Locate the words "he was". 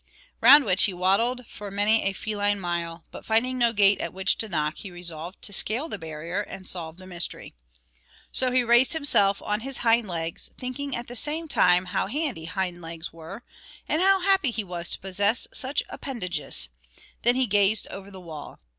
14.49-14.89